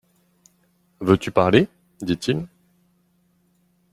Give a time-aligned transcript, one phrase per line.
[1.01, 1.69] Veux-tu parler?
[2.01, 2.47] dit-il.